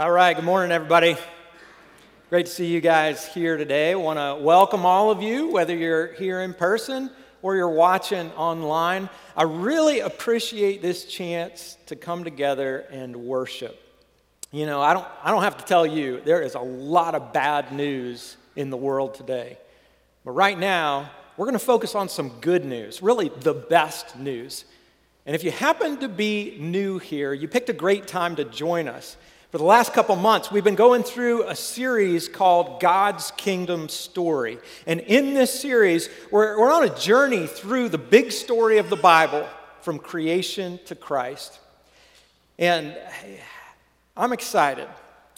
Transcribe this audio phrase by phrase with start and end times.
[0.00, 1.14] All right, good morning, everybody.
[2.30, 3.94] Great to see you guys here today.
[3.94, 7.10] Want to welcome all of you, whether you're here in person
[7.42, 9.10] or you're watching online.
[9.36, 13.78] I really appreciate this chance to come together and worship.
[14.50, 17.34] You know, I don't, I don't have to tell you, there is a lot of
[17.34, 19.58] bad news in the world today.
[20.24, 24.64] But right now, we're going to focus on some good news, really the best news.
[25.26, 28.88] And if you happen to be new here, you picked a great time to join
[28.88, 29.18] us.
[29.50, 34.58] For the last couple months, we've been going through a series called God's Kingdom Story.
[34.86, 38.96] And in this series, we're, we're on a journey through the big story of the
[38.96, 39.48] Bible
[39.80, 41.58] from creation to Christ.
[42.60, 42.96] And
[44.16, 44.86] I'm excited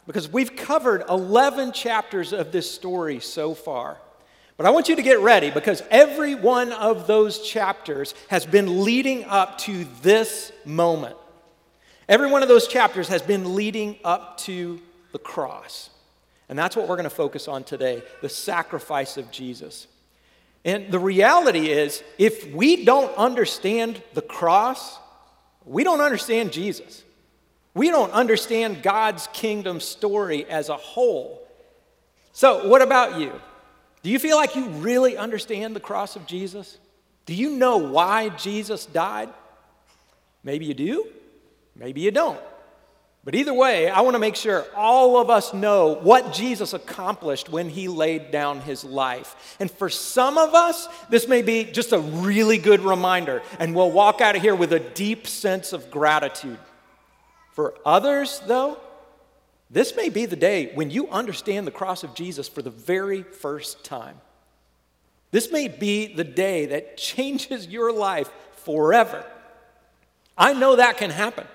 [0.06, 3.96] because we've covered 11 chapters of this story so far.
[4.59, 8.84] But I want you to get ready because every one of those chapters has been
[8.84, 11.16] leading up to this moment.
[12.09, 14.80] Every one of those chapters has been leading up to
[15.12, 15.91] the cross.
[16.48, 19.87] And that's what we're going to focus on today the sacrifice of Jesus.
[20.65, 24.99] And the reality is, if we don't understand the cross,
[25.65, 27.02] we don't understand Jesus.
[27.74, 31.43] We don't understand God's kingdom story as a whole.
[32.32, 33.32] So, what about you?
[34.02, 36.79] Do you feel like you really understand the cross of Jesus?
[37.26, 39.30] Do you know why Jesus died?
[40.45, 41.07] Maybe you do,
[41.74, 42.40] maybe you don't.
[43.24, 47.48] But either way, I want to make sure all of us know what Jesus accomplished
[47.48, 49.56] when he laid down his life.
[49.60, 53.92] And for some of us, this may be just a really good reminder, and we'll
[53.92, 56.59] walk out of here with a deep sense of gratitude.
[57.52, 58.79] For others, though,
[59.70, 63.23] this may be the day when you understand the cross of Jesus for the very
[63.23, 64.20] first time.
[65.31, 68.31] This may be the day that changes your life
[68.64, 69.25] forever.
[70.36, 71.47] I know that can happen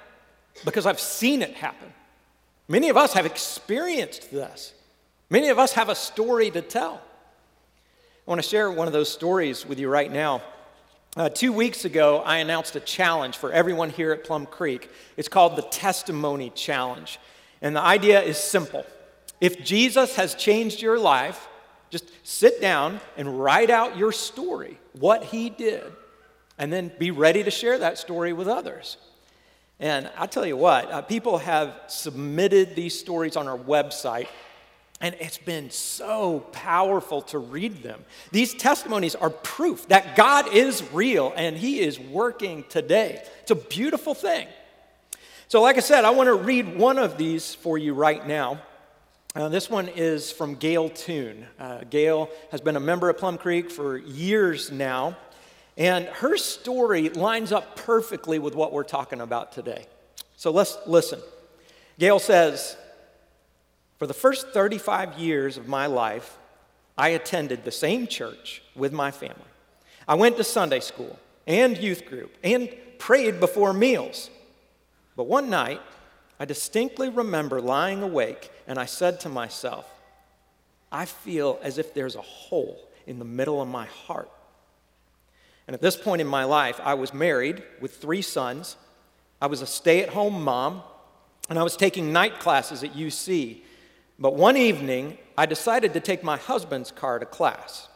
[0.66, 1.94] because I've seen it happen.
[2.68, 4.74] Many of us have experienced this.
[5.30, 7.02] Many of us have a story to tell.
[8.28, 10.42] I want to share one of those stories with you right now.
[11.16, 14.90] Uh, two weeks ago, I announced a challenge for everyone here at Plum Creek.
[15.16, 17.20] It's called the Testimony Challenge.
[17.62, 18.86] And the idea is simple
[19.40, 21.48] if Jesus has changed your life,
[21.90, 25.84] just sit down and write out your story, what he did,
[26.58, 28.98] and then be ready to share that story with others.
[29.80, 34.28] And I'll tell you what, uh, people have submitted these stories on our website,
[35.00, 38.04] and it's been so powerful to read them.
[38.32, 43.22] These testimonies are proof that God is real and He is working today.
[43.42, 44.48] It's a beautiful thing.
[45.48, 48.60] So, like I said, I want to read one of these for you right now.
[49.36, 51.46] Uh, this one is from Gail Toon.
[51.60, 55.16] Uh, Gail has been a member of Plum Creek for years now,
[55.78, 59.86] and her story lines up perfectly with what we're talking about today.
[60.36, 61.20] So let's listen.
[62.00, 62.76] Gail says,
[64.00, 66.38] For the first 35 years of my life,
[66.98, 69.36] I attended the same church with my family.
[70.08, 74.32] I went to Sunday school and youth group and prayed before meals.
[75.16, 75.82] But one night,
[76.40, 79.88] I distinctly remember lying awake and I said to myself,
[80.92, 84.30] I feel as if there's a hole in the middle of my heart.
[85.68, 88.78] And at this point in my life, I was married with three sons.
[89.42, 90.82] I was a stay at home mom,
[91.50, 93.62] and I was taking night classes at UC.
[94.18, 97.90] But one evening, I decided to take my husband's car to class.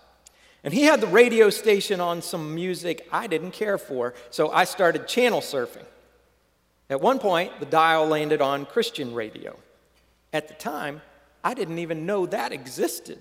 [0.64, 4.66] And he had the radio station on some music I didn't care for, so I
[4.66, 5.86] started channel surfing.
[6.90, 9.58] At one point, the dial landed on Christian radio.
[10.34, 11.02] At the time,
[11.44, 13.18] I didn't even know that existed.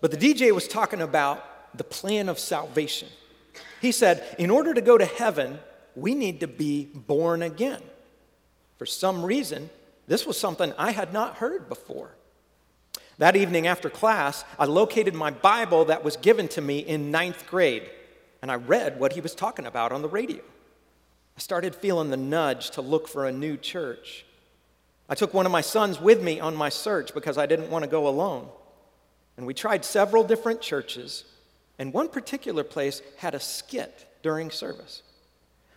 [0.00, 3.08] But the DJ was talking about the plan of salvation.
[3.80, 5.58] He said, in order to go to heaven,
[5.94, 7.82] we need to be born again.
[8.78, 9.70] For some reason,
[10.06, 12.14] this was something I had not heard before.
[13.18, 17.46] That evening after class, I located my Bible that was given to me in ninth
[17.46, 17.88] grade,
[18.40, 20.42] and I read what he was talking about on the radio.
[21.36, 24.24] I started feeling the nudge to look for a new church.
[25.08, 27.84] I took one of my sons with me on my search because I didn't want
[27.84, 28.48] to go alone.
[29.36, 31.24] And we tried several different churches,
[31.78, 35.02] and one particular place had a skit during service.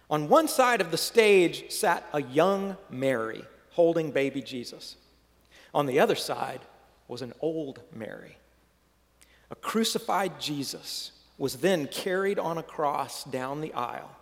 [0.09, 4.95] On one side of the stage sat a young Mary holding baby Jesus.
[5.73, 6.61] On the other side
[7.07, 8.37] was an old Mary.
[9.51, 14.15] A crucified Jesus was then carried on a cross down the aisle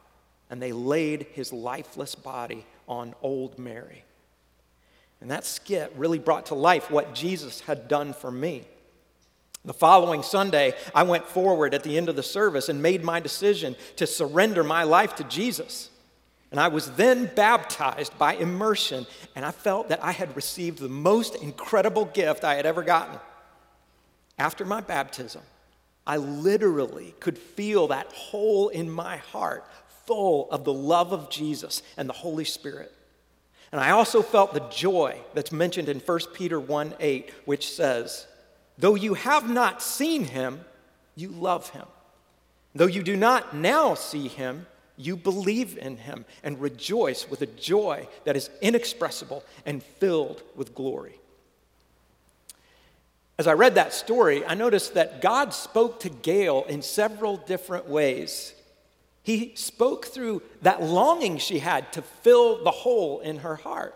[0.49, 4.03] and they laid his lifeless body on old Mary.
[5.21, 8.63] And that skit really brought to life what Jesus had done for me.
[9.65, 13.21] The following Sunday, I went forward at the end of the service and made my
[13.21, 15.89] decision to surrender my life to Jesus.
[16.51, 20.89] And I was then baptized by immersion, and I felt that I had received the
[20.89, 23.19] most incredible gift I had ever gotten.
[24.37, 25.41] After my baptism,
[26.05, 29.65] I literally could feel that hole in my heart
[30.05, 32.91] full of the love of Jesus and the Holy Spirit.
[33.71, 38.27] And I also felt the joy that's mentioned in 1 Peter 1 8, which says,
[38.77, 40.61] Though you have not seen him,
[41.15, 41.85] you love him.
[42.75, 44.65] Though you do not now see him,
[44.97, 50.75] you believe in him and rejoice with a joy that is inexpressible and filled with
[50.75, 51.19] glory.
[53.39, 57.89] As I read that story, I noticed that God spoke to Gail in several different
[57.89, 58.53] ways.
[59.23, 63.95] He spoke through that longing she had to fill the hole in her heart.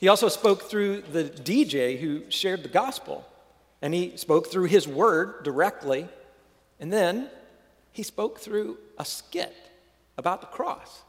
[0.00, 3.24] He also spoke through the DJ who shared the gospel,
[3.82, 6.08] and he spoke through his word directly,
[6.80, 7.28] and then
[7.90, 9.54] he spoke through a skit
[10.16, 11.02] about the cross.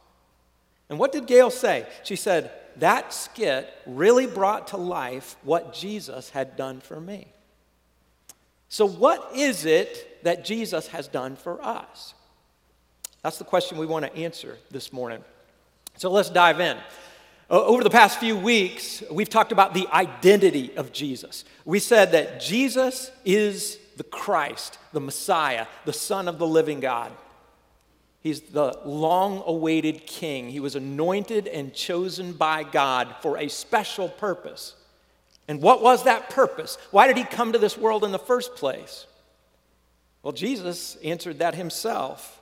[0.90, 1.86] And what did Gail say?
[2.04, 7.28] She said, That skit really brought to life what Jesus had done for me.
[8.70, 12.16] So, what is it that Jesus has done for us?
[13.22, 15.24] That's the question we want to answer this morning.
[15.98, 16.78] So, let's dive in.
[17.54, 21.46] Uh, over the past few weeks, we've talked about the identity of Jesus.
[21.66, 27.12] We said that Jesus is the Christ, the Messiah, the Son of the living God.
[28.22, 30.50] He's the long awaited king.
[30.50, 34.74] He was anointed and chosen by God for a special purpose.
[35.48, 36.80] And what was that purpose?
[36.90, 39.06] Why did he come to this world in the first place?
[40.24, 42.42] Well, Jesus answered that himself.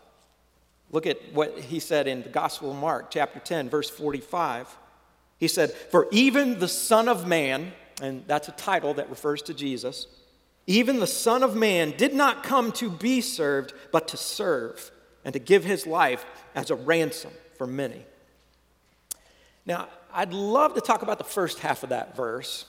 [0.89, 4.77] Look at what he said in the Gospel of Mark, chapter 10, verse 45.
[5.41, 9.55] He said, For even the Son of Man, and that's a title that refers to
[9.55, 10.05] Jesus,
[10.67, 14.91] even the Son of Man did not come to be served, but to serve
[15.25, 16.23] and to give his life
[16.53, 18.05] as a ransom for many.
[19.65, 22.65] Now, I'd love to talk about the first half of that verse,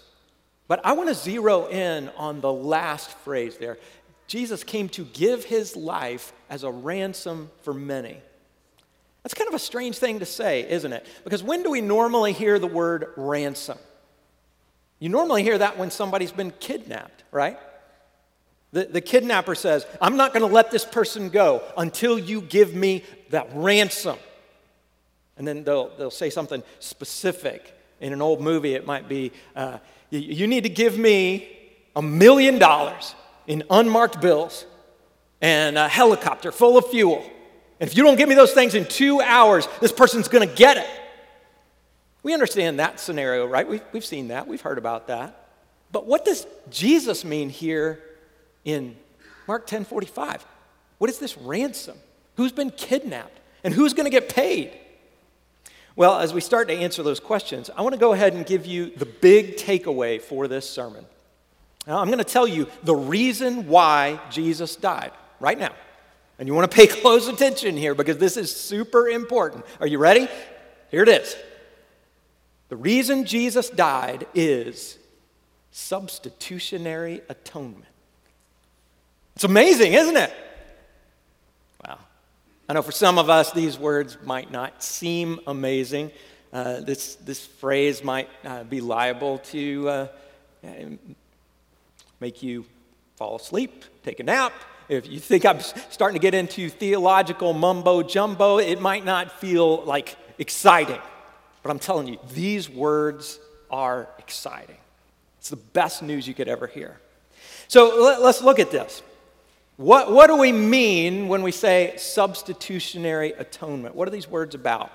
[0.67, 3.79] but I want to zero in on the last phrase there.
[4.27, 8.17] Jesus came to give his life as a ransom for many.
[9.23, 11.07] That's kind of a strange thing to say, isn't it?
[11.25, 13.79] Because when do we normally hear the word ransom?
[14.99, 17.59] You normally hear that when somebody's been kidnapped, right?
[18.73, 22.75] The, the kidnapper says, I'm not going to let this person go until you give
[22.75, 24.19] me that ransom.
[25.37, 27.79] And then they'll, they'll say something specific.
[28.01, 29.79] In an old movie, it might be, uh,
[30.11, 31.57] you, you need to give me
[31.95, 33.15] a million dollars
[33.47, 34.67] in unmarked bills
[35.41, 37.29] and a helicopter full of fuel.
[37.83, 40.55] And if you don't give me those things in two hours, this person's going to
[40.55, 40.89] get it.
[42.23, 43.69] We understand that scenario, right?
[43.69, 45.49] We've, we've seen that, we've heard about that.
[45.91, 48.01] But what does Jesus mean here
[48.65, 48.97] in
[49.47, 50.47] Mark 10 45.
[50.99, 51.97] What is this ransom?
[52.37, 53.39] Who's been kidnapped?
[53.65, 54.73] And who's going to get paid?
[55.95, 58.67] Well, as we start to answer those questions, I want to go ahead and give
[58.67, 61.05] you the big takeaway for this sermon.
[61.87, 65.75] Now, I'm going to tell you the reason why Jesus died right now.
[66.39, 69.65] And you want to pay close attention here because this is super important.
[69.81, 70.29] Are you ready?
[70.91, 71.37] Here it is.
[72.69, 74.99] The reason Jesus died is
[75.73, 77.85] substitutionary atonement.
[79.35, 80.33] It's amazing, isn't it?
[81.87, 81.99] Wow.
[82.69, 86.13] I know for some of us these words might not seem amazing.
[86.53, 90.07] Uh, this, this phrase might uh, be liable to uh,
[92.21, 92.65] make you
[93.17, 94.53] fall asleep, take a nap.
[94.93, 99.83] If you think I'm starting to get into theological mumbo jumbo, it might not feel
[99.85, 101.01] like exciting.
[101.63, 103.39] But I'm telling you, these words
[103.71, 104.77] are exciting.
[105.39, 107.01] It's the best news you could ever hear.
[107.69, 109.03] So let, us look at this.
[109.79, 113.95] What, what do we mean when we say substitutionary atonement?
[113.95, 114.93] What are these words about?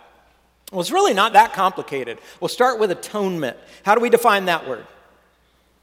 [0.72, 2.20] Well, it's really not that complicated.
[2.40, 3.58] We'll start with atonement.
[3.82, 4.86] How do we define that word?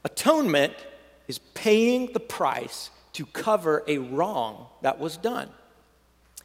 [0.05, 0.73] Atonement
[1.27, 5.49] is paying the price to cover a wrong that was done.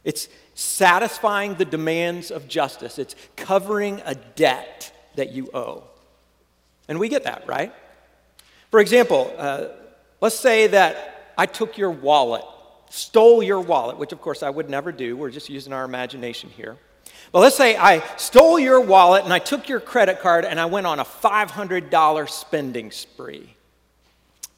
[0.05, 5.83] It's satisfying the demands of justice, it's covering a debt that you owe.
[6.87, 7.73] And we get that, right?
[8.71, 9.67] For example, uh,
[10.21, 12.43] let's say that I took your wallet,
[12.89, 15.17] stole your wallet, which of course I would never do.
[15.17, 16.77] We're just using our imagination here.
[17.33, 20.65] But let's say I stole your wallet and I took your credit card and I
[20.65, 23.55] went on a $500 spending spree.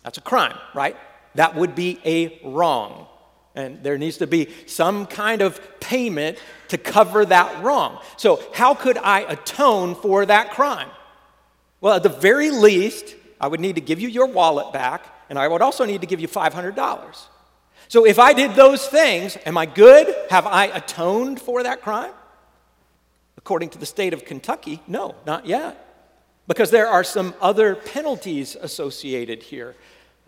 [0.03, 0.95] That's a crime, right?
[1.35, 3.07] That would be a wrong.
[3.55, 7.99] And there needs to be some kind of payment to cover that wrong.
[8.17, 10.89] So, how could I atone for that crime?
[11.81, 15.37] Well, at the very least, I would need to give you your wallet back and
[15.39, 17.17] I would also need to give you $500.
[17.87, 20.13] So if I did those things, am I good?
[20.29, 22.13] Have I atoned for that crime?
[23.37, 25.79] According to the state of Kentucky, no, not yet.
[26.47, 29.75] Because there are some other penalties associated here.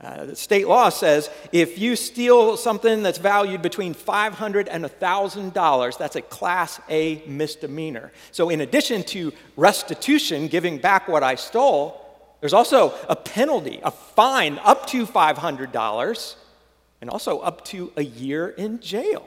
[0.01, 5.97] Uh, the state law says if you steal something that's valued between 500 and $1,000,
[5.97, 8.11] that's a Class A misdemeanor.
[8.31, 12.01] So, in addition to restitution, giving back what I stole,
[12.41, 16.35] there's also a penalty, a fine up to $500,
[16.99, 19.25] and also up to a year in jail.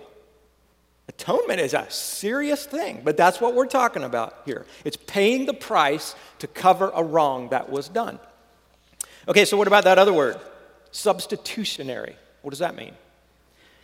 [1.08, 4.66] Atonement is a serious thing, but that's what we're talking about here.
[4.84, 8.20] It's paying the price to cover a wrong that was done.
[9.26, 10.36] Okay, so what about that other word?
[10.90, 12.16] Substitutionary.
[12.42, 12.94] What does that mean?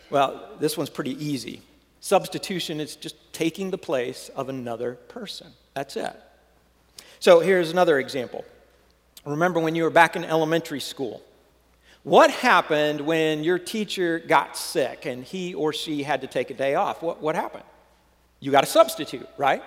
[0.09, 1.61] Well, this one's pretty easy.
[1.99, 5.47] Substitution is just taking the place of another person.
[5.73, 6.15] That's it.
[7.19, 8.45] So here's another example.
[9.25, 11.21] Remember when you were back in elementary school?
[12.03, 16.53] What happened when your teacher got sick and he or she had to take a
[16.53, 17.01] day off?
[17.01, 17.63] What, what happened?
[18.39, 19.63] You got a substitute, right?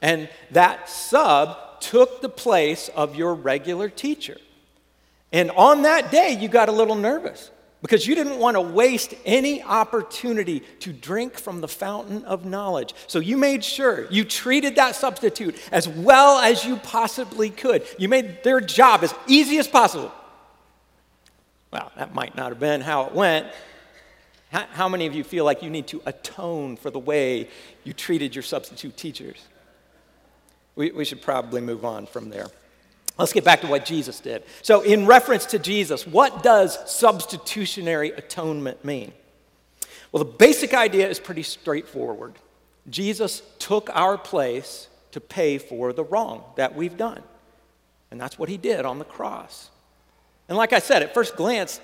[0.00, 4.36] And that sub took the place of your regular teacher.
[5.32, 7.50] And on that day, you got a little nervous
[7.82, 12.94] because you didn't want to waste any opportunity to drink from the fountain of knowledge.
[13.06, 17.86] So you made sure you treated that substitute as well as you possibly could.
[17.98, 20.12] You made their job as easy as possible.
[21.72, 23.46] Well, that might not have been how it went.
[24.50, 27.48] How, many of you feel like you need to atone for the way
[27.84, 29.44] you treated your substitute teachers?
[30.76, 32.46] We, we should probably move on from there.
[33.18, 34.42] Let's get back to what Jesus did.
[34.62, 39.12] So, in reference to Jesus, what does substitutionary atonement mean?
[40.12, 42.34] Well, the basic idea is pretty straightforward.
[42.88, 47.22] Jesus took our place to pay for the wrong that we've done.
[48.10, 49.70] And that's what he did on the cross.
[50.48, 51.80] And like I said, at first glance,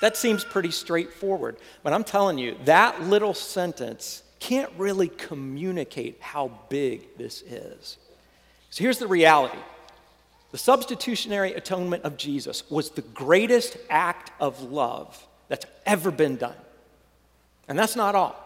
[0.00, 1.56] that seems pretty straightforward.
[1.82, 7.98] But I'm telling you, that little sentence can't really communicate how big this is.
[8.70, 9.58] So here's the reality
[10.52, 16.56] the substitutionary atonement of Jesus was the greatest act of love that's ever been done.
[17.68, 18.42] And that's not all.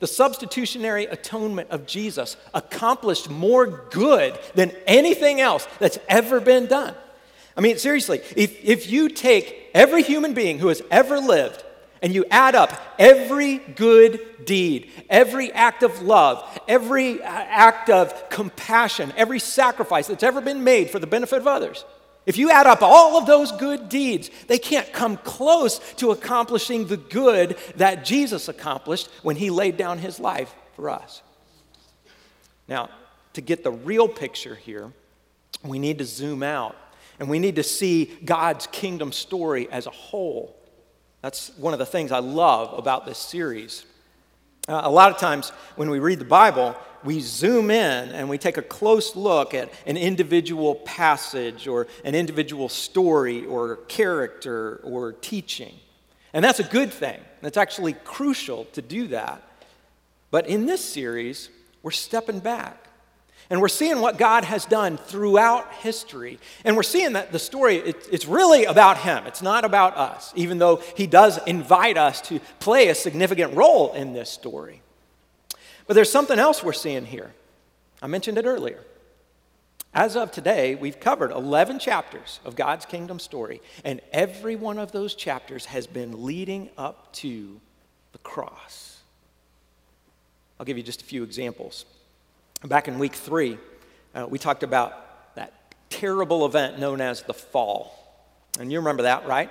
[0.00, 6.94] The substitutionary atonement of Jesus accomplished more good than anything else that's ever been done.
[7.56, 11.64] I mean, seriously, if, if you take every human being who has ever lived
[12.02, 18.30] and you add up every good deed, every act of love, every uh, act of
[18.30, 21.84] compassion, every sacrifice that's ever been made for the benefit of others,
[22.28, 26.86] if you add up all of those good deeds, they can't come close to accomplishing
[26.86, 31.22] the good that Jesus accomplished when he laid down his life for us.
[32.68, 32.90] Now,
[33.32, 34.92] to get the real picture here,
[35.64, 36.76] we need to zoom out
[37.18, 40.54] and we need to see God's kingdom story as a whole.
[41.22, 43.84] That's one of the things I love about this series.
[44.68, 48.38] Uh, a lot of times when we read the Bible, we zoom in and we
[48.38, 55.12] take a close look at an individual passage or an individual story or character or
[55.12, 55.74] teaching.
[56.32, 57.20] And that's a good thing.
[57.42, 59.42] It's actually crucial to do that.
[60.30, 61.48] But in this series,
[61.82, 62.87] we're stepping back
[63.50, 66.38] and we're seeing what God has done throughout history.
[66.64, 69.26] And we're seeing that the story, it, it's really about Him.
[69.26, 73.94] It's not about us, even though He does invite us to play a significant role
[73.94, 74.82] in this story.
[75.86, 77.32] But there's something else we're seeing here.
[78.02, 78.84] I mentioned it earlier.
[79.94, 84.92] As of today, we've covered 11 chapters of God's kingdom story, and every one of
[84.92, 87.58] those chapters has been leading up to
[88.12, 89.00] the cross.
[90.60, 91.86] I'll give you just a few examples.
[92.64, 93.56] Back in week three,
[94.16, 95.52] uh, we talked about that
[95.90, 97.94] terrible event known as the fall.
[98.58, 99.48] And you remember that, right?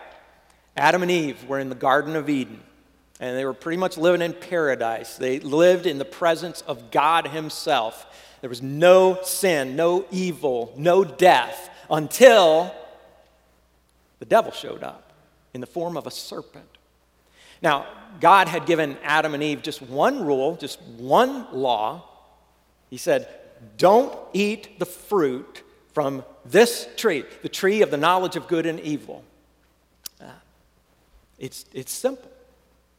[0.76, 2.60] Adam and Eve were in the Garden of Eden,
[3.22, 5.16] and they were pretty much living in paradise.
[5.16, 8.06] They lived in the presence of God Himself.
[8.42, 12.76] There was no sin, no evil, no death until
[14.20, 15.14] the devil showed up
[15.54, 16.68] in the form of a serpent.
[17.62, 17.88] Now,
[18.20, 22.04] God had given Adam and Eve just one rule, just one law
[22.90, 23.28] he said,
[23.78, 25.64] Don't eat the fruit
[25.94, 29.24] from this tree, the tree of the knowledge of good and evil.
[30.22, 30.26] Uh,
[31.40, 32.32] it's, it's simple.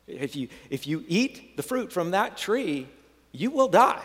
[0.07, 2.89] If you, if you eat the fruit from that tree,
[3.33, 4.05] you will die.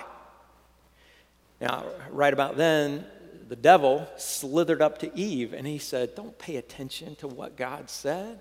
[1.62, 3.06] Now, right about then,
[3.48, 7.90] the devil slithered up to Eve and he said, Don't pay attention to what God
[7.90, 8.40] said.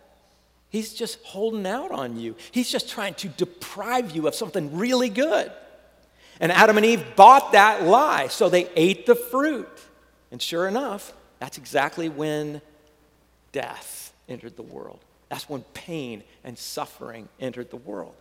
[0.70, 2.34] He's just holding out on you.
[2.50, 5.52] He's just trying to deprive you of something really good.
[6.40, 9.68] And Adam and Eve bought that lie, so they ate the fruit.
[10.30, 12.62] And sure enough, that's exactly when
[13.52, 15.00] death entered the world.
[15.28, 18.14] That's when pain and suffering entered the world.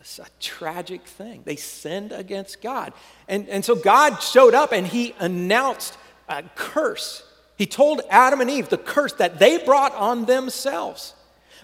[0.00, 1.42] It's a tragic thing.
[1.44, 2.92] They sinned against God.
[3.28, 5.96] And, and so God showed up and he announced
[6.28, 7.22] a curse.
[7.56, 11.14] He told Adam and Eve the curse that they brought on themselves.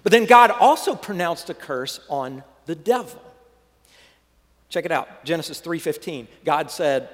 [0.03, 3.21] But then God also pronounced a curse on the devil.
[4.71, 5.23] Check it out.
[5.23, 6.27] Genesis 3:15.
[6.43, 7.09] God said,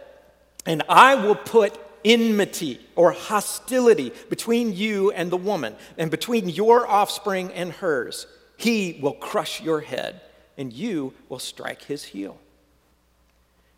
[0.65, 6.87] "And I will put enmity or hostility between you and the woman, and between your
[6.87, 8.27] offspring and hers.
[8.55, 10.21] He will crush your head,
[10.57, 12.37] and you will strike his heel."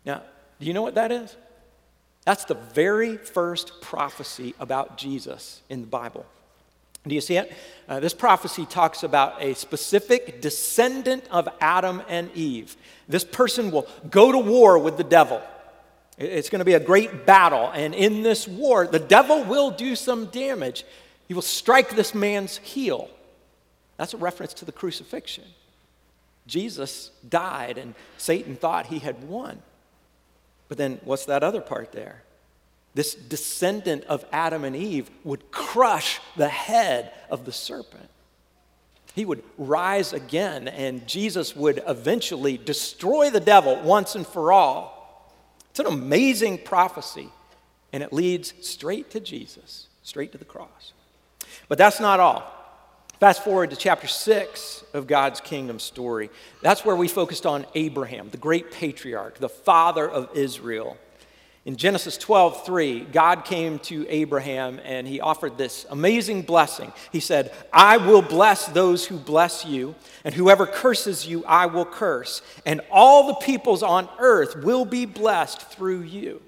[0.04, 0.22] Now,
[0.60, 1.34] do you know what that is?
[2.26, 6.26] That's the very first prophecy about Jesus in the Bible.
[7.06, 7.52] Do you see it?
[7.88, 12.76] Uh, this prophecy talks about a specific descendant of Adam and Eve.
[13.08, 15.40] This person will go to war with the devil.
[16.18, 17.70] It's going to be a great battle.
[17.74, 20.84] And in this war, the devil will do some damage.
[21.26, 23.08] He will strike this man's heel.
[23.96, 25.44] That's a reference to the crucifixion.
[26.46, 29.62] Jesus died, and Satan thought he had won.
[30.68, 32.22] But then, what's that other part there?
[32.94, 38.08] This descendant of Adam and Eve would crush the head of the serpent.
[39.14, 45.32] He would rise again, and Jesus would eventually destroy the devil once and for all.
[45.70, 47.28] It's an amazing prophecy,
[47.92, 50.92] and it leads straight to Jesus, straight to the cross.
[51.68, 52.56] But that's not all.
[53.20, 56.30] Fast forward to chapter 6 of God's kingdom story.
[56.62, 60.96] That's where we focused on Abraham, the great patriarch, the father of Israel.
[61.66, 66.90] In Genesis 12, 3, God came to Abraham and he offered this amazing blessing.
[67.12, 71.84] He said, I will bless those who bless you, and whoever curses you, I will
[71.84, 76.40] curse, and all the peoples on earth will be blessed through you.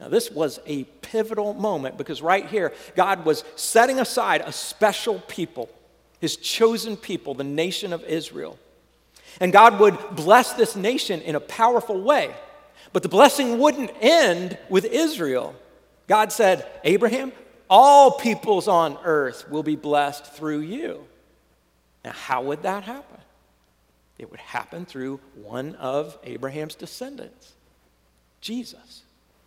[0.00, 5.20] Now, this was a pivotal moment because right here, God was setting aside a special
[5.20, 5.68] people,
[6.20, 8.58] his chosen people, the nation of Israel.
[9.40, 12.34] And God would bless this nation in a powerful way.
[12.92, 15.54] But the blessing wouldn't end with Israel.
[16.06, 17.32] God said, Abraham,
[17.68, 21.04] all peoples on earth will be blessed through you.
[22.04, 23.20] Now, how would that happen?
[24.18, 27.52] It would happen through one of Abraham's descendants,
[28.40, 29.02] Jesus.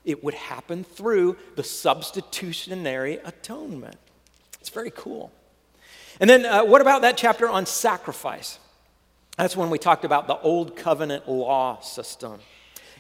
[0.05, 3.97] It would happen through the substitutionary atonement.
[4.59, 5.31] It's very cool.
[6.19, 8.59] And then, uh, what about that chapter on sacrifice?
[9.37, 12.39] That's when we talked about the old covenant law system.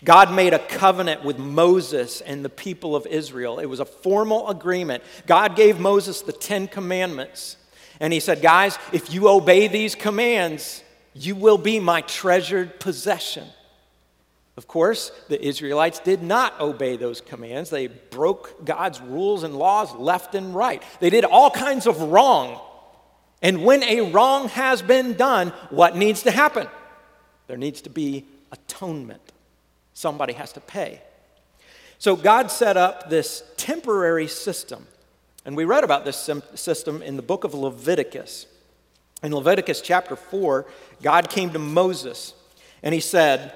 [0.03, 3.59] God made a covenant with Moses and the people of Israel.
[3.59, 5.03] It was a formal agreement.
[5.27, 7.57] God gave Moses the Ten Commandments.
[7.99, 10.83] And he said, Guys, if you obey these commands,
[11.13, 13.45] you will be my treasured possession.
[14.55, 17.69] Of course, the Israelites did not obey those commands.
[17.69, 20.83] They broke God's rules and laws left and right.
[20.99, 22.59] They did all kinds of wrong.
[23.41, 26.67] And when a wrong has been done, what needs to happen?
[27.47, 29.28] There needs to be atonement.
[29.99, 31.01] Somebody has to pay.
[31.97, 34.87] So God set up this temporary system.
[35.43, 38.47] And we read about this system in the book of Leviticus.
[39.23, 40.65] In Leviticus chapter 4,
[41.01, 42.33] God came to Moses
[42.81, 43.53] and he said,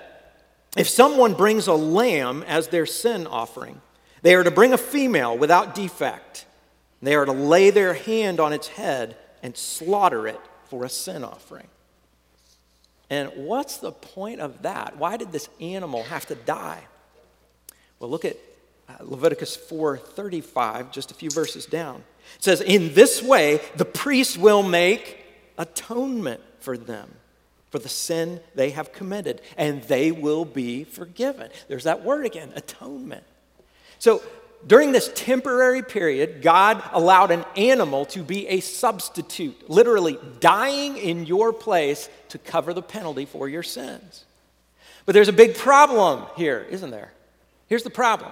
[0.75, 3.79] If someone brings a lamb as their sin offering,
[4.21, 6.45] they are to bring a female without defect.
[7.01, 11.23] They are to lay their hand on its head and slaughter it for a sin
[11.23, 11.69] offering.
[13.13, 14.97] And what's the point of that?
[14.97, 16.81] Why did this animal have to die?
[17.99, 18.37] Well, look at
[18.89, 22.03] uh, Leviticus 4:35, just a few verses down.
[22.37, 25.25] It says, "In this way the priest will make
[25.59, 27.13] atonement for them."
[27.69, 31.51] For the sin they have committed, and they will be forgiven.
[31.67, 33.25] There's that word again atonement.
[33.99, 34.23] So
[34.65, 41.25] during this temporary period, God allowed an animal to be a substitute, literally dying in
[41.25, 44.25] your place to cover the penalty for your sins.
[45.05, 47.11] But there's a big problem here, isn't there?
[47.67, 48.31] Here's the problem.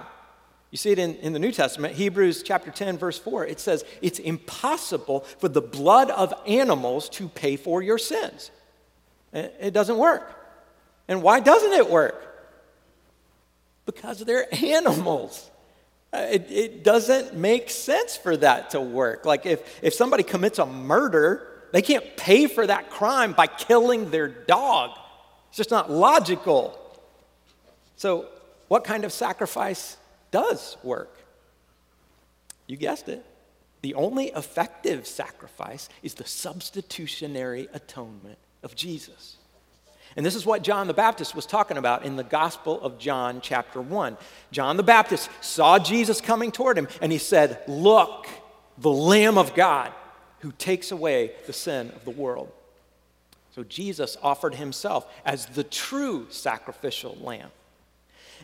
[0.70, 3.46] You see it in, in the New Testament, Hebrews chapter 10, verse 4.
[3.46, 8.50] It says, It's impossible for the blood of animals to pay for your sins.
[9.34, 10.38] It doesn't work.
[11.08, 12.28] And why doesn't it work?
[13.84, 15.50] Because they're animals.
[16.12, 19.24] Uh, it, it doesn't make sense for that to work.
[19.24, 24.10] Like if, if somebody commits a murder, they can't pay for that crime by killing
[24.10, 24.90] their dog.
[25.48, 26.78] It's just not logical.
[27.96, 28.26] So,
[28.68, 29.96] what kind of sacrifice
[30.30, 31.16] does work?
[32.66, 33.24] You guessed it.
[33.82, 39.36] The only effective sacrifice is the substitutionary atonement of Jesus.
[40.16, 43.40] And this is what John the Baptist was talking about in the Gospel of John,
[43.40, 44.16] chapter 1.
[44.50, 48.26] John the Baptist saw Jesus coming toward him, and he said, Look,
[48.78, 49.92] the Lamb of God
[50.40, 52.52] who takes away the sin of the world.
[53.54, 57.50] So Jesus offered himself as the true sacrificial lamb.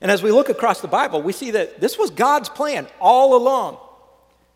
[0.01, 3.35] And as we look across the Bible, we see that this was God's plan all
[3.35, 3.79] along.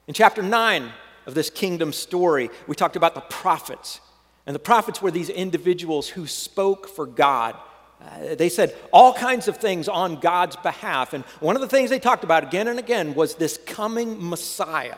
[0.07, 0.93] In chapter 9
[1.27, 4.01] of this kingdom story, we talked about the prophets.
[4.47, 7.57] And the prophets were these individuals who spoke for God.
[8.01, 11.13] Uh, they said all kinds of things on God's behalf.
[11.13, 14.97] And one of the things they talked about again and again was this coming Messiah.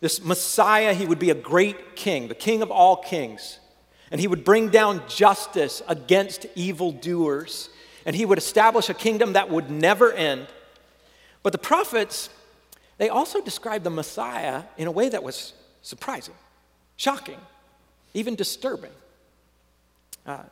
[0.00, 3.58] This Messiah, he would be a great king, the king of all kings.
[4.10, 7.68] And he would bring down justice against evildoers.
[8.04, 10.48] And he would establish a kingdom that would never end.
[11.44, 12.28] But the prophets,
[12.98, 16.34] they also described the Messiah in a way that was surprising,
[16.96, 17.38] shocking,
[18.14, 18.92] even disturbing.
[20.26, 20.42] Uh,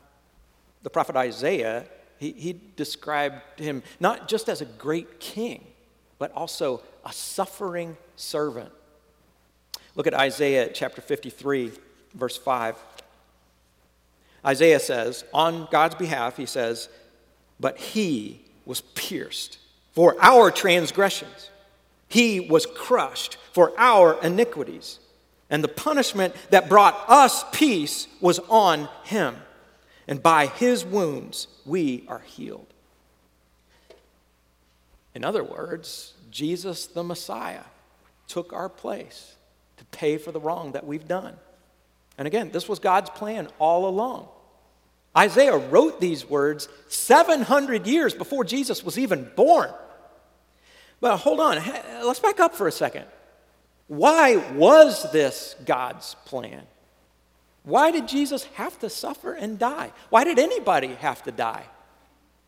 [0.83, 1.85] the prophet Isaiah,
[2.19, 5.65] he, he described him not just as a great king,
[6.19, 8.71] but also a suffering servant.
[9.95, 11.73] Look at Isaiah chapter 53,
[12.15, 12.77] verse 5.
[14.45, 16.89] Isaiah says, on God's behalf, he says,
[17.59, 19.59] But he was pierced
[19.93, 21.51] for our transgressions,
[22.09, 25.01] he was crushed for our iniquities.
[25.51, 29.37] And the punishment that brought us peace was on him.
[30.07, 32.67] And by his wounds we are healed.
[35.15, 37.65] In other words, Jesus the Messiah
[38.27, 39.35] took our place
[39.79, 41.35] to pay for the wrong that we've done.
[42.19, 44.29] And again, this was God's plan all along.
[45.17, 49.71] Isaiah wrote these words 700 years before Jesus was even born.
[51.01, 51.57] But hold on,
[52.05, 53.07] let's back up for a second.
[53.89, 56.63] Why was this God's plan?
[57.65, 59.93] Why did Jesus have to suffer and die?
[60.11, 61.65] Why did anybody have to die?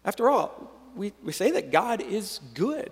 [0.04, 2.90] After all, we, we say that God is good.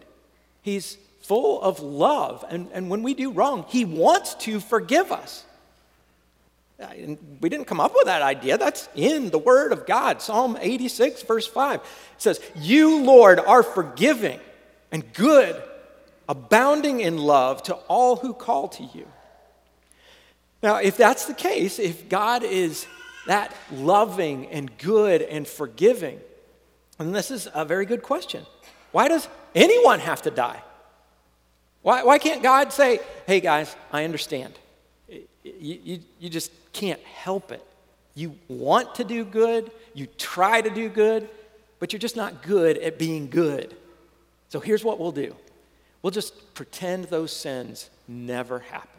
[0.63, 2.45] He's full of love.
[2.49, 5.45] And, and when we do wrong, He wants to forgive us.
[6.79, 8.57] And we didn't come up with that idea.
[8.57, 10.23] That's in the Word of God.
[10.23, 11.87] Psalm 86, verse 5 it
[12.19, 14.39] says, You, Lord, are forgiving
[14.93, 15.61] and good,
[16.29, 19.07] abounding in love to all who call to you.
[20.63, 22.87] Now, if that's the case, if God is
[23.27, 26.21] that loving and good and forgiving,
[26.99, 28.45] and this is a very good question.
[28.91, 30.63] Why does anyone have to die?
[31.83, 34.55] Why, why can't God say, hey guys, I understand?
[35.09, 37.65] You, you, you just can't help it.
[38.15, 41.29] You want to do good, you try to do good,
[41.79, 43.77] but you're just not good at being good.
[44.49, 45.35] So here's what we'll do
[46.03, 48.93] we'll just pretend those sins never happened.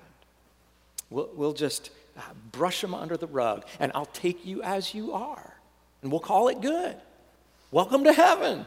[1.09, 5.13] We'll, we'll just uh, brush them under the rug, and I'll take you as you
[5.13, 5.53] are,
[6.01, 6.95] and we'll call it good.
[7.71, 8.65] Welcome to heaven.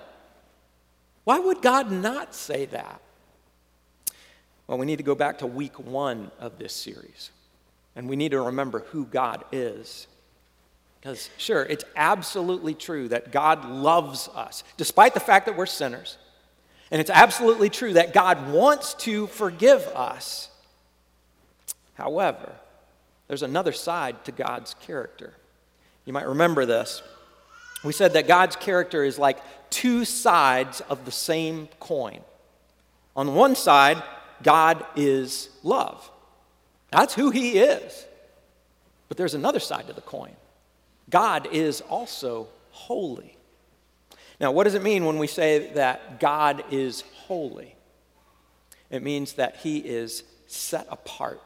[1.25, 3.01] Why would God not say that?
[4.67, 7.31] Well, we need to go back to week one of this series,
[7.95, 10.07] and we need to remember who God is.
[11.01, 16.17] Because, sure, it's absolutely true that God loves us, despite the fact that we're sinners.
[16.93, 20.51] And it's absolutely true that God wants to forgive us.
[21.95, 22.53] However,
[23.29, 25.33] there's another side to God's character.
[26.05, 27.03] You might remember this.
[27.83, 29.39] We said that God's character is like
[29.71, 32.21] two sides of the same coin.
[33.17, 34.03] On one side,
[34.43, 36.11] God is love.
[36.91, 38.05] That's who He is.
[39.09, 40.37] But there's another side to the coin
[41.09, 43.37] God is also holy.
[44.43, 47.77] Now, what does it mean when we say that God is holy?
[48.91, 51.41] It means that he is set apart.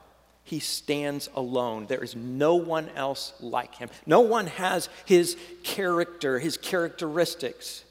[0.44, 1.86] He stands alone.
[1.88, 3.90] There is no one else like him.
[4.06, 7.84] No one has his character, his characteristics.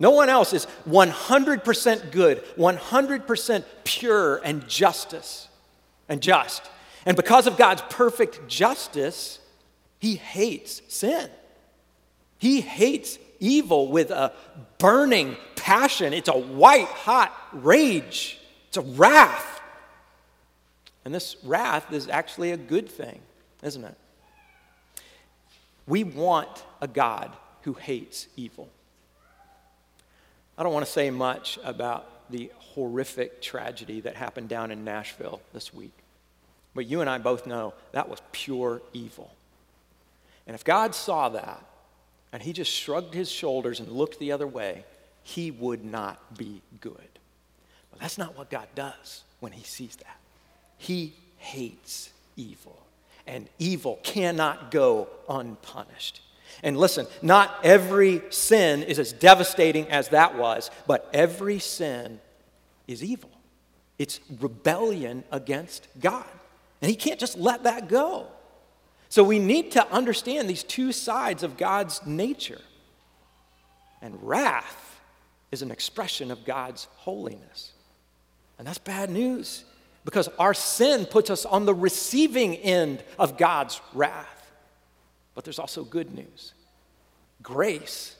[0.00, 5.48] No one else is 100% good, 100% pure and justice
[6.08, 6.68] and just.
[7.06, 9.38] And because of God's perfect justice,
[10.00, 11.30] he hates sin.
[12.38, 14.32] He hates evil with a
[14.78, 16.14] burning passion.
[16.14, 19.60] It's a white hot rage, it's a wrath.
[21.04, 23.18] And this wrath is actually a good thing,
[23.62, 23.96] isn't it?
[25.86, 28.68] We want a God who hates evil.
[30.56, 35.40] I don't want to say much about the horrific tragedy that happened down in Nashville
[35.52, 35.92] this week.
[36.74, 39.34] But you and I both know that was pure evil.
[40.46, 41.62] And if God saw that,
[42.32, 44.84] and he just shrugged his shoulders and looked the other way,
[45.22, 46.96] he would not be good.
[47.90, 50.16] But that's not what God does when he sees that.
[50.78, 52.76] He hates evil,
[53.26, 56.20] and evil cannot go unpunished.
[56.62, 62.20] And listen, not every sin is as devastating as that was, but every sin
[62.86, 63.30] is evil.
[63.98, 66.26] It's rebellion against God.
[66.80, 68.26] And he can't just let that go.
[69.12, 72.62] So we need to understand these two sides of God's nature.
[74.00, 75.00] And wrath
[75.50, 77.72] is an expression of God's holiness.
[78.58, 79.64] And that's bad news
[80.06, 84.50] because our sin puts us on the receiving end of God's wrath.
[85.34, 86.54] But there's also good news
[87.42, 88.16] grace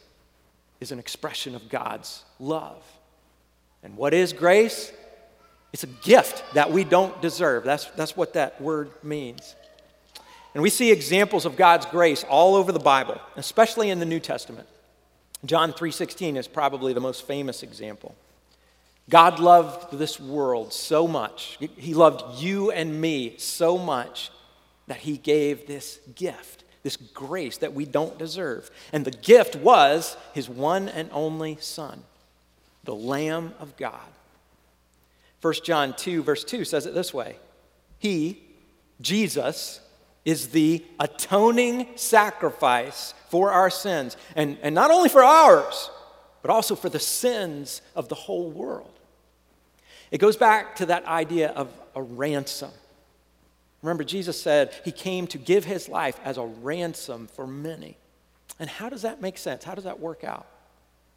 [0.81, 2.85] is an expression of God's love.
[3.83, 4.92] And what is grace?
[5.72, 7.64] It's a gift that we don't deserve.
[7.64, 9.57] That's, that's what that word means.
[10.54, 14.20] And we see examples of God's grace all over the Bible, especially in the New
[14.20, 14.68] Testament.
[15.44, 18.14] John 3:16 is probably the most famous example.
[19.08, 21.58] God loved this world so much.
[21.76, 24.30] He loved you and me so much
[24.86, 28.70] that he gave this gift, this grace that we don't deserve.
[28.92, 32.04] And the gift was his one and only son,
[32.84, 34.00] the lamb of God.
[35.40, 37.36] 1 John 2 verse 2 says it this way.
[37.98, 38.42] He,
[39.00, 39.80] Jesus,
[40.24, 44.16] is the atoning sacrifice for our sins.
[44.37, 45.90] And, and not only for ours,
[46.42, 48.90] but also for the sins of the whole world.
[50.11, 52.70] It goes back to that idea of a ransom.
[53.80, 57.96] Remember, Jesus said he came to give his life as a ransom for many.
[58.61, 59.64] And how does that make sense?
[59.64, 60.46] How does that work out?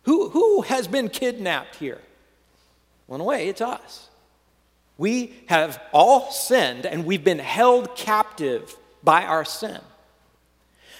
[0.03, 1.99] Who, who has been kidnapped here?
[3.07, 4.09] Well, in a way, it's us.
[4.97, 9.79] We have all sinned and we've been held captive by our sin.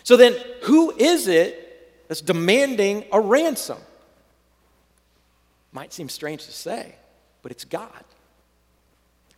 [0.04, 3.80] So then, who is it that's demanding a ransom?
[5.72, 6.96] Might seem strange to say,
[7.41, 8.04] but it's God.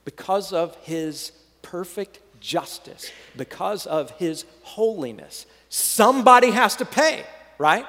[0.06, 7.25] Because of his perfect justice, because of his holiness, somebody has to pay,
[7.58, 7.86] right?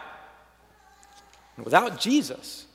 [1.57, 2.67] And without Jesus,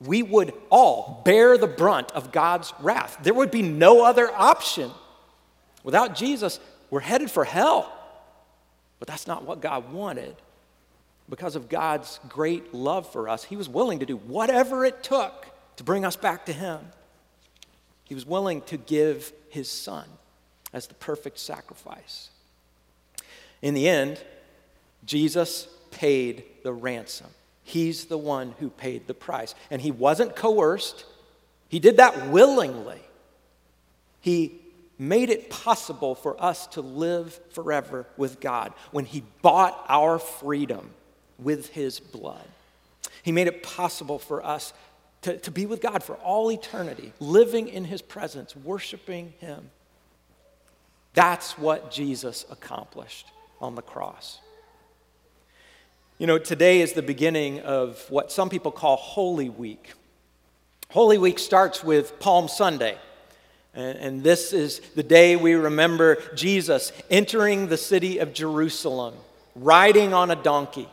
[0.00, 3.18] we would all bear the brunt of God's wrath.
[3.22, 4.90] There would be no other option.
[5.82, 6.60] Without Jesus,
[6.94, 7.92] we're headed for hell.
[9.00, 10.36] But that's not what God wanted.
[11.28, 15.44] Because of God's great love for us, He was willing to do whatever it took
[15.74, 16.78] to bring us back to Him.
[18.04, 20.04] He was willing to give His Son
[20.72, 22.28] as the perfect sacrifice.
[23.60, 24.22] In the end,
[25.04, 27.30] Jesus paid the ransom.
[27.64, 29.56] He's the one who paid the price.
[29.68, 31.06] And He wasn't coerced,
[31.68, 33.00] He did that willingly.
[34.20, 34.60] He
[35.08, 40.90] made it possible for us to live forever with God when He bought our freedom
[41.38, 42.46] with His blood.
[43.22, 44.72] He made it possible for us
[45.22, 49.70] to, to be with God for all eternity, living in His presence, worshiping Him.
[51.14, 53.28] That's what Jesus accomplished
[53.60, 54.40] on the cross.
[56.18, 59.94] You know, today is the beginning of what some people call Holy Week.
[60.90, 62.98] Holy Week starts with Palm Sunday.
[63.74, 69.14] And, and, this is the day we remember Jesus entering the city of Jerusalem,
[69.56, 70.88] riding on a donkey.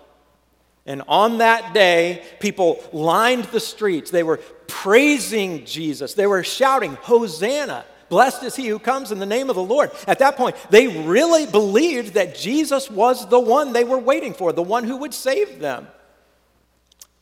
[0.88, 4.10] And on that day, people lined the streets.
[4.10, 6.16] They were praising Jesus.
[6.16, 7.86] They were shouting, Hosanna!
[8.10, 9.92] Blessed is he who comes in the name of the Lord.
[10.06, 14.52] At that point, they really believed that Jesus was the one they were waiting for,
[14.52, 15.88] the one who would save them.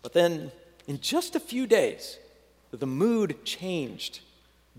[0.02, 0.52] But then,
[0.88, 2.17] in just a few days,
[2.72, 4.22] the mood changed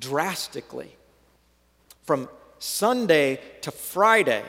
[0.00, 0.96] drastically.
[2.02, 4.42] From Sunday to Friday,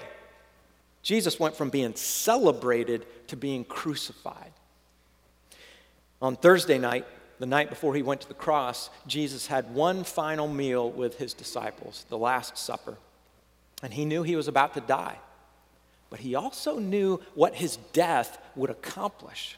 [1.03, 4.51] Jesus went from being celebrated to being crucified.
[6.21, 7.05] On Thursday night,
[7.39, 11.33] the night before he went to the cross, Jesus had one final meal with his
[11.33, 12.97] disciples, the Last Supper.
[13.81, 15.17] And he knew he was about to die.
[16.11, 19.57] But he also knew what his death would accomplish.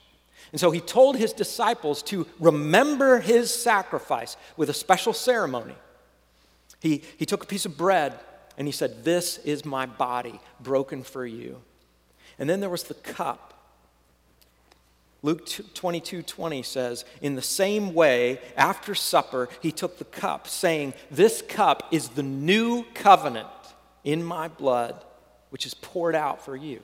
[0.51, 5.75] And so he told his disciples to remember his sacrifice with a special ceremony.
[6.83, 8.19] He, he took a piece of bread
[8.57, 11.61] and he said, This is my body broken for you.
[12.37, 13.53] And then there was the cup.
[15.21, 20.93] Luke 22 20 says, In the same way, after supper, he took the cup, saying,
[21.09, 23.47] This cup is the new covenant
[24.03, 25.05] in my blood,
[25.51, 26.81] which is poured out for you.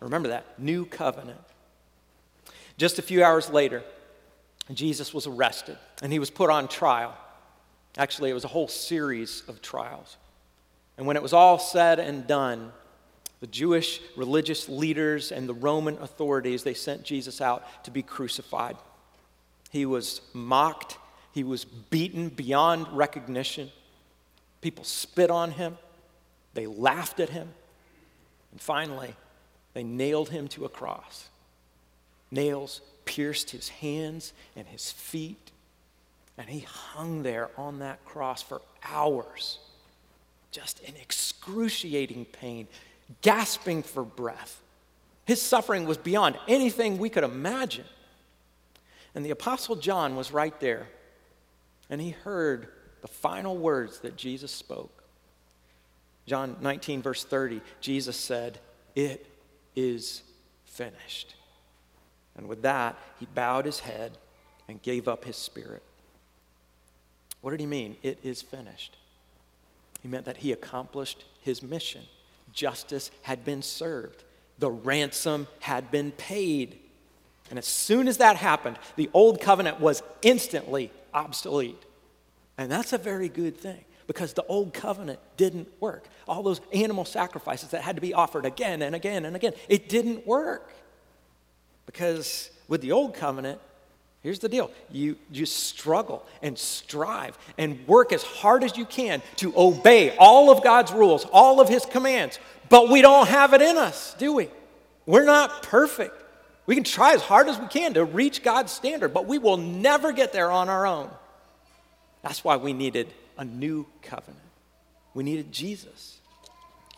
[0.00, 1.40] Remember that, new covenant.
[2.78, 3.82] Just a few hours later,
[4.72, 7.14] Jesus was arrested and he was put on trial.
[7.96, 10.16] Actually, it was a whole series of trials.
[10.96, 12.72] And when it was all said and done,
[13.40, 18.76] the Jewish religious leaders and the Roman authorities, they sent Jesus out to be crucified.
[19.70, 20.98] He was mocked,
[21.32, 23.70] he was beaten beyond recognition.
[24.60, 25.76] People spit on him,
[26.54, 27.50] they laughed at him,
[28.52, 29.14] and finally,
[29.74, 31.28] they nailed him to a cross.
[32.30, 35.50] Nails pierced his hands and his feet,
[36.36, 39.58] and he hung there on that cross for hours,
[40.50, 42.66] just in excruciating pain,
[43.22, 44.60] gasping for breath.
[45.24, 47.84] His suffering was beyond anything we could imagine.
[49.14, 50.88] And the Apostle John was right there,
[51.88, 52.68] and he heard
[53.00, 55.04] the final words that Jesus spoke.
[56.26, 58.58] John 19, verse 30, Jesus said,
[58.94, 59.26] It
[59.76, 60.22] is
[60.64, 61.34] finished.
[62.36, 64.18] And with that, he bowed his head
[64.68, 65.82] and gave up his spirit.
[67.44, 67.98] What did he mean?
[68.02, 68.96] It is finished.
[70.00, 72.00] He meant that he accomplished his mission.
[72.54, 74.24] Justice had been served,
[74.58, 76.78] the ransom had been paid.
[77.50, 81.82] And as soon as that happened, the old covenant was instantly obsolete.
[82.56, 86.06] And that's a very good thing because the old covenant didn't work.
[86.26, 89.90] All those animal sacrifices that had to be offered again and again and again, it
[89.90, 90.72] didn't work.
[91.84, 93.60] Because with the old covenant,
[94.24, 99.22] here's the deal you just struggle and strive and work as hard as you can
[99.36, 103.62] to obey all of God's rules, all of His commands, but we don't have it
[103.62, 104.48] in us, do we?
[105.06, 106.20] We're not perfect.
[106.66, 109.58] We can try as hard as we can to reach God's standard, but we will
[109.58, 111.10] never get there on our own.
[112.22, 114.38] That's why we needed a new covenant.
[115.12, 116.18] We needed Jesus.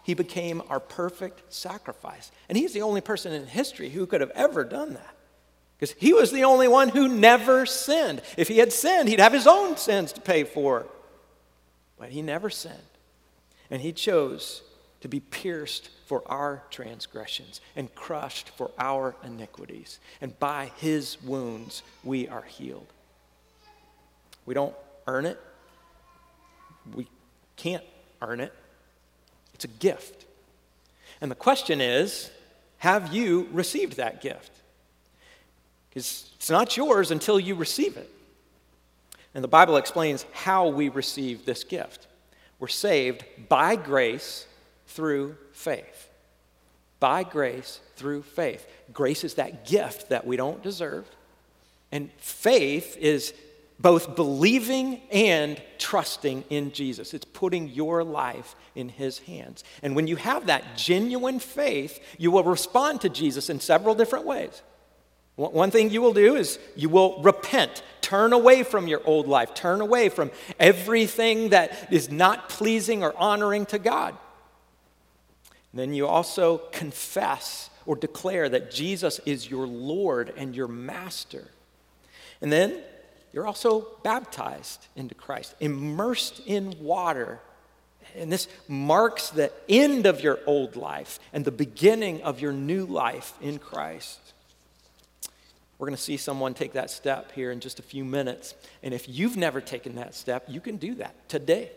[0.04, 2.30] He became our perfect sacrifice.
[2.48, 5.15] And he's the only person in history who could have ever done that.
[5.78, 8.22] Because he was the only one who never sinned.
[8.36, 10.86] If he had sinned, he'd have his own sins to pay for.
[11.98, 12.76] But he never sinned.
[13.70, 14.62] And he chose
[15.00, 19.98] to be pierced for our transgressions and crushed for our iniquities.
[20.20, 22.86] And by his wounds, we are healed.
[24.46, 24.74] We don't
[25.06, 25.40] earn it,
[26.94, 27.08] we
[27.56, 27.84] can't
[28.22, 28.52] earn it.
[29.54, 30.24] It's a gift.
[31.20, 32.30] And the question is
[32.78, 34.52] have you received that gift?
[35.96, 38.10] It's not yours until you receive it.
[39.34, 42.06] And the Bible explains how we receive this gift.
[42.58, 44.46] We're saved by grace
[44.86, 46.10] through faith.
[47.00, 48.66] By grace through faith.
[48.92, 51.08] Grace is that gift that we don't deserve.
[51.90, 53.32] And faith is
[53.78, 57.14] both believing and trusting in Jesus.
[57.14, 59.64] It's putting your life in His hands.
[59.82, 64.26] And when you have that genuine faith, you will respond to Jesus in several different
[64.26, 64.62] ways.
[65.36, 69.52] One thing you will do is you will repent, turn away from your old life,
[69.52, 74.16] turn away from everything that is not pleasing or honoring to God.
[75.72, 81.48] And then you also confess or declare that Jesus is your Lord and your Master.
[82.40, 82.80] And then
[83.34, 87.40] you're also baptized into Christ, immersed in water.
[88.16, 92.86] And this marks the end of your old life and the beginning of your new
[92.86, 94.32] life in Christ.
[95.78, 98.54] We're going to see someone take that step here in just a few minutes.
[98.82, 101.70] And if you've never taken that step, you can do that today.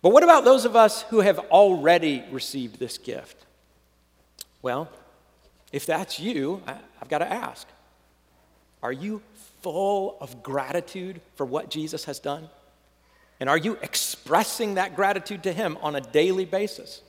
[0.00, 3.44] But what about those of us who have already received this gift?
[4.62, 4.88] Well,
[5.72, 7.66] if that's you, I've got to ask
[8.80, 9.22] are you
[9.60, 12.48] full of gratitude for what Jesus has done?
[13.40, 17.02] And are you expressing that gratitude to Him on a daily basis?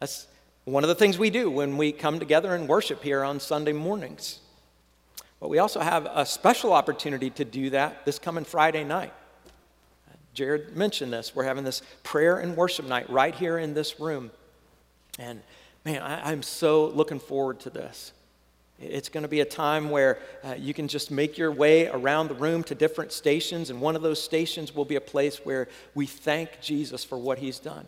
[0.00, 0.26] That's
[0.66, 3.72] one of the things we do when we come together and worship here on Sunday
[3.72, 4.40] mornings.
[5.38, 9.12] But we also have a special opportunity to do that this coming Friday night.
[10.34, 11.36] Jared mentioned this.
[11.36, 14.32] We're having this prayer and worship night right here in this room.
[15.20, 15.40] And
[15.84, 18.12] man, I, am so looking forward to this.
[18.80, 22.28] It's going to be a time where uh, you can just make your way around
[22.28, 25.68] the room to different stations, and one of those stations will be a place where
[25.94, 27.86] we thank Jesus for what he's done.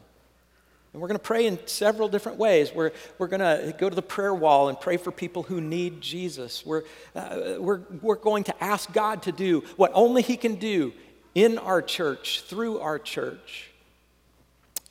[0.92, 2.72] And we're going to pray in several different ways.
[2.72, 6.00] We're, we're going to go to the prayer wall and pray for people who need
[6.00, 6.64] Jesus.
[6.64, 10.92] We're, uh, we're, we're going to ask God to do what only He can do
[11.34, 13.70] in our church, through our church.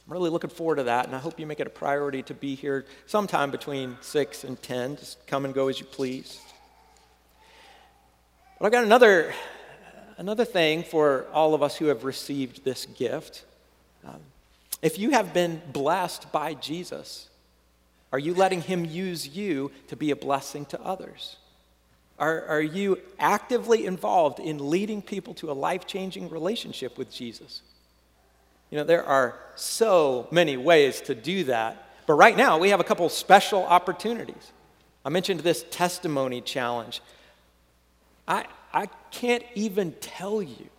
[0.07, 2.33] I'm really looking forward to that, and I hope you make it a priority to
[2.33, 4.97] be here sometime between 6 and 10.
[4.97, 6.39] Just come and go as you please.
[8.59, 9.33] But I've got another,
[10.17, 13.43] another thing for all of us who have received this gift.
[14.07, 14.21] Um,
[14.81, 17.29] if you have been blessed by Jesus,
[18.11, 21.37] are you letting Him use you to be a blessing to others?
[22.19, 27.61] Are, are you actively involved in leading people to a life changing relationship with Jesus?
[28.71, 31.83] You know, there are so many ways to do that.
[32.05, 34.51] But right now, we have a couple special opportunities.
[35.05, 37.01] I mentioned this testimony challenge.
[38.27, 40.69] I, I can't even tell you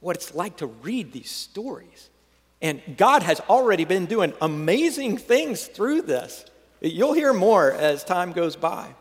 [0.00, 2.10] what it's like to read these stories.
[2.60, 6.44] And God has already been doing amazing things through this.
[6.80, 8.94] You'll hear more as time goes by.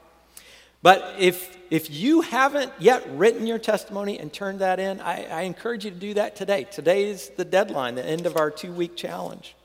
[0.84, 5.41] But if, if you haven't yet written your testimony and turned that in, I, I
[5.41, 6.66] encourage you to do that today.
[6.66, 9.55] Today is the deadline, the end of our two week challenge.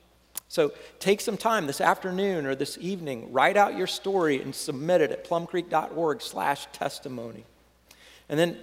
[0.49, 5.01] So take some time this afternoon or this evening, write out your story and submit
[5.01, 7.45] it at plumcreek.org slash testimony.
[8.29, 8.59] And then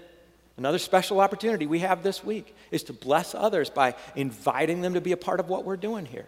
[0.59, 5.01] another special opportunity we have this week is to bless others by inviting them to
[5.01, 6.25] be a part of what we're doing here.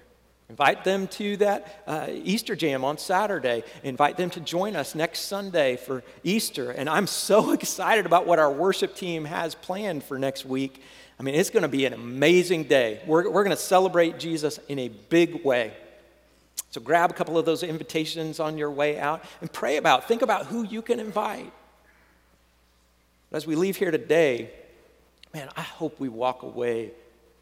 [0.49, 3.63] Invite them to that uh, Easter jam on Saturday.
[3.83, 6.71] Invite them to join us next Sunday for Easter.
[6.71, 10.81] And I'm so excited about what our worship team has planned for next week.
[11.19, 13.01] I mean, it's going to be an amazing day.
[13.05, 15.73] We're, we're going to celebrate Jesus in a big way.
[16.69, 20.21] So grab a couple of those invitations on your way out and pray about, think
[20.21, 21.51] about who you can invite.
[23.31, 24.49] As we leave here today,
[25.33, 26.91] man, I hope we walk away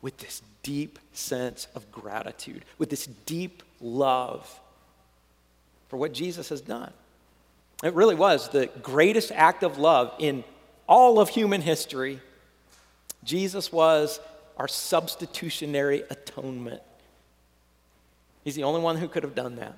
[0.02, 4.60] with this deep sense of gratitude, with this deep love
[5.88, 6.94] for what Jesus has done.
[7.84, 10.44] It really was the greatest act of love in
[10.88, 12.20] all of human history
[13.24, 14.20] Jesus was
[14.58, 16.82] our substitutionary atonement.
[18.44, 19.78] He's the only one who could have done that.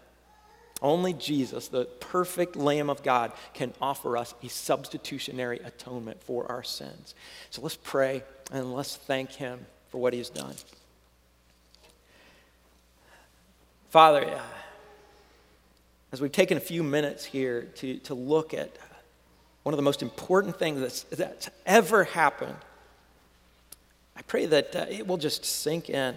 [0.81, 6.63] Only Jesus, the perfect Lamb of God, can offer us a substitutionary atonement for our
[6.63, 7.13] sins.
[7.51, 10.55] So let's pray and let's thank Him for what He has done.
[13.89, 14.39] Father,
[16.11, 18.71] as we've taken a few minutes here to, to look at
[19.63, 22.55] one of the most important things that's, that's ever happened
[24.21, 26.15] I pray that uh, it will just sink in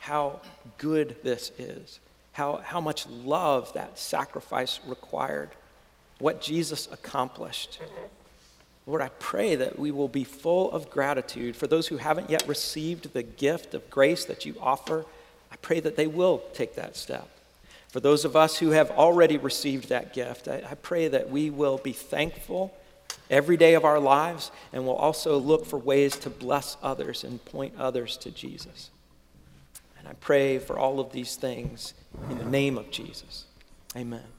[0.00, 0.40] how
[0.78, 2.00] good this is,
[2.34, 5.50] how, how much love that sacrifice required,
[6.18, 7.80] what Jesus accomplished.
[8.86, 12.46] Lord, I pray that we will be full of gratitude for those who haven't yet
[12.48, 15.06] received the gift of grace that you offer.
[15.52, 17.28] I pray that they will take that step.
[17.88, 21.50] For those of us who have already received that gift, I, I pray that we
[21.50, 22.74] will be thankful
[23.30, 27.42] every day of our lives, and we'll also look for ways to bless others and
[27.44, 28.90] point others to Jesus.
[30.04, 31.94] And I pray for all of these things
[32.28, 33.46] in the name of Jesus.
[33.96, 34.33] Amen.